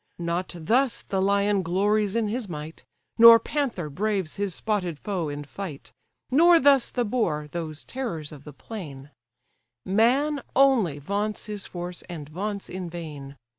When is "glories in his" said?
1.61-2.49